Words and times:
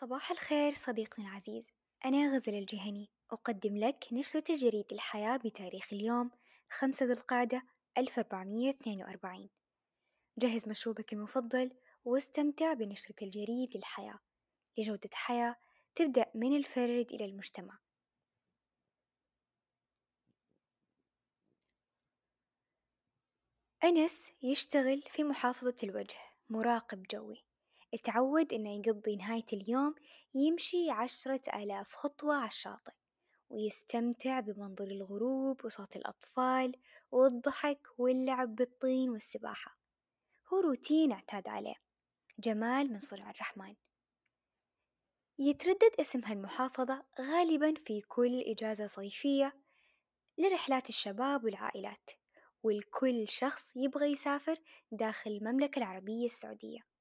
صباح 0.00 0.30
الخير 0.30 0.72
صديقنا 0.74 1.28
العزيز. 1.28 1.70
أنا 2.04 2.34
غزل 2.34 2.54
الجهني. 2.54 3.10
أقدم 3.30 3.76
لك 3.76 4.06
نشرة 4.12 4.44
جريدة 4.56 4.86
الحياة 4.92 5.36
بتاريخ 5.36 5.92
اليوم 5.92 6.30
خمسة 6.70 7.06
ذو 7.06 7.12
القعدة 7.12 7.62
1442 7.98 9.48
جهز 10.38 10.68
مشروبك 10.68 11.12
المفضل 11.12 11.70
واستمتع 12.04 12.72
بنشرة 12.72 13.14
الجريد 13.22 13.76
للحياة. 13.76 14.18
لجودة 14.78 15.10
حياة 15.12 15.56
تبدأ 15.94 16.26
من 16.34 16.56
الفرد 16.56 17.06
إلى 17.12 17.24
المجتمع. 17.24 17.78
أنس 23.84 24.30
يشتغل 24.42 25.02
في 25.12 25.24
محافظة 25.24 25.76
الوجه 25.82 26.18
مراقب 26.50 27.02
جوي. 27.02 27.47
اتعود 27.94 28.52
إنه 28.52 28.70
يقضي 28.70 29.16
نهاية 29.16 29.44
اليوم 29.52 29.94
يمشي 30.34 30.90
عشرة 30.90 31.40
آلاف 31.54 31.92
خطوة 31.92 32.34
على 32.36 32.48
الشاطئ 32.48 32.92
ويستمتع 33.50 34.40
بمنظر 34.40 34.84
الغروب 34.84 35.64
وصوت 35.64 35.96
الأطفال 35.96 36.76
والضحك 37.10 37.86
واللعب 37.98 38.54
بالطين 38.54 39.10
والسباحة، 39.10 39.78
هو 40.52 40.60
روتين 40.60 41.12
اعتاد 41.12 41.48
عليه 41.48 41.74
جمال 42.38 42.92
من 42.92 42.98
صنع 42.98 43.30
الرحمن، 43.30 43.74
يتردد 45.38 45.90
اسم 46.00 46.24
هالمحافظة 46.24 47.04
غالبًا 47.20 47.74
في 47.86 48.00
كل 48.00 48.40
إجازة 48.40 48.86
صيفية 48.86 49.56
لرحلات 50.38 50.88
الشباب 50.88 51.44
والعائلات، 51.44 52.10
والكل 52.62 53.28
شخص 53.28 53.72
يبغى 53.76 54.06
يسافر 54.06 54.58
داخل 54.92 55.30
المملكة 55.30 55.78
العربية 55.78 56.26
السعودية. 56.26 56.97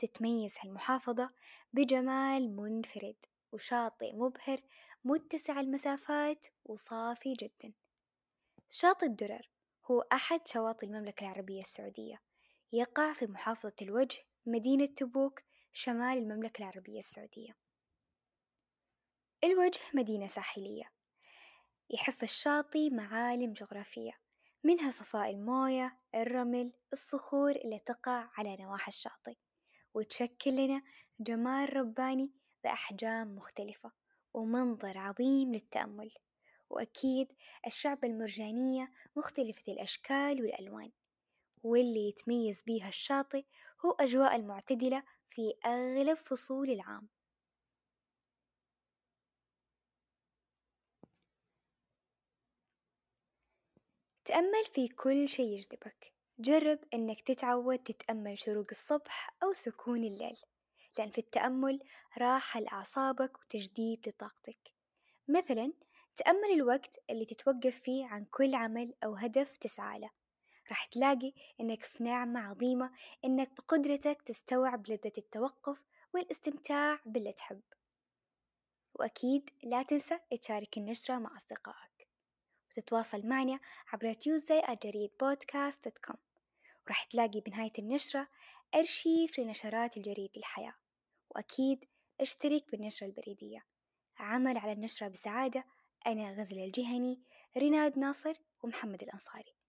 تتميز 0.00 0.54
هالمحافظة 0.60 1.30
بجمال 1.72 2.56
منفرد 2.56 3.16
وشاطئ 3.52 4.12
مبهر 4.12 4.60
متسع 5.04 5.60
المسافات 5.60 6.46
وصافي 6.64 7.32
جدا، 7.32 7.72
شاطئ 8.70 9.06
الدرر 9.06 9.50
هو 9.84 10.00
أحد 10.00 10.48
شواطئ 10.48 10.86
المملكة 10.86 11.24
العربية 11.24 11.60
السعودية، 11.60 12.22
يقع 12.72 13.12
في 13.12 13.26
محافظة 13.26 13.74
الوجه 13.82 14.18
مدينة 14.46 14.86
تبوك 14.86 15.40
شمال 15.72 16.18
المملكة 16.18 16.58
العربية 16.58 16.98
السعودية، 16.98 17.56
الوجه 19.44 19.80
مدينة 19.94 20.26
ساحلية. 20.26 20.92
يحف 21.90 22.22
الشاطئ 22.22 22.90
معالم 22.90 23.52
جغرافية 23.52 24.12
منها 24.64 24.90
صفاء 24.90 25.30
الموية، 25.30 25.98
الرمل، 26.14 26.72
الصخور 26.92 27.50
اللي 27.50 27.78
تقع 27.78 28.30
على 28.36 28.56
نواحي 28.60 28.88
الشاطئ. 28.88 29.34
وتشكل 29.94 30.50
لنا 30.56 30.82
جمال 31.20 31.76
رباني 31.76 32.30
بأحجام 32.64 33.36
مختلفة 33.36 33.92
ومنظر 34.34 34.98
عظيم 34.98 35.54
للتأمل، 35.54 36.10
وأكيد 36.70 37.32
الشعب 37.66 38.04
المرجانية 38.04 38.90
مختلفة 39.16 39.72
الأشكال 39.72 40.42
والألوان، 40.42 40.90
واللي 41.62 42.08
يتميز 42.08 42.62
بيها 42.62 42.88
الشاطئ 42.88 43.44
هو 43.86 43.90
أجواء 43.92 44.36
المعتدلة 44.36 45.02
في 45.30 45.54
أغلب 45.66 46.16
فصول 46.16 46.70
العام. 46.70 47.08
تأمل 54.24 54.64
في 54.74 54.88
كل 54.88 55.28
شي 55.28 55.42
يجذبك، 55.42 56.12
جرب 56.40 56.78
إنك 56.94 57.20
تتعود 57.20 57.78
تتأمل 57.78 58.40
شروق 58.40 58.66
الصبح 58.70 59.34
أو 59.42 59.52
سكون 59.52 60.04
الليل، 60.04 60.36
لأن 60.98 61.10
في 61.10 61.18
التأمل 61.18 61.82
راحة 62.18 62.60
لأعصابك 62.60 63.38
وتجديد 63.38 64.08
لطاقتك، 64.08 64.72
مثلا 65.28 65.72
تأمل 66.16 66.50
الوقت 66.52 66.98
اللي 67.10 67.24
تتوقف 67.24 67.80
فيه 67.82 68.06
عن 68.06 68.24
كل 68.24 68.54
عمل 68.54 68.94
أو 69.04 69.14
هدف 69.14 69.56
تسعى 69.56 69.98
له، 69.98 70.10
راح 70.68 70.84
تلاقي 70.84 71.32
إنك 71.60 71.84
في 71.84 72.04
نعمة 72.04 72.40
عظيمة 72.40 72.92
إنك 73.24 73.50
بقدرتك 73.56 74.22
تستوعب 74.22 74.88
لذة 74.88 75.12
التوقف 75.18 75.82
والاستمتاع 76.14 76.98
باللي 77.06 77.32
تحب، 77.32 77.62
وأكيد 78.94 79.50
لا 79.62 79.82
تنسى 79.82 80.18
تشارك 80.42 80.78
النشرة 80.78 81.18
مع 81.18 81.36
أصدقائك، 81.36 82.08
وتتواصل 82.70 83.26
معنا 83.26 83.60
عبر 83.92 84.12
tuesday@jareedpodcast.com 84.12 86.29
وراح 86.86 87.04
تلاقي 87.04 87.40
بنهاية 87.40 87.72
النشرة 87.78 88.28
أرشيف 88.74 89.38
لنشرات 89.38 89.96
الجريد 89.96 90.30
الحياة، 90.36 90.74
وأكيد 91.30 91.84
أشترك 92.20 92.70
بالنشرة 92.72 93.06
البريدية، 93.06 93.64
عمل 94.18 94.58
على 94.58 94.72
النشرة 94.72 95.08
بسعادة 95.08 95.64
أنا 96.06 96.32
غزل 96.32 96.58
الجهني، 96.58 97.22
رناد 97.56 97.98
ناصر 97.98 98.34
ومحمد 98.62 99.02
الأنصاري. 99.02 99.59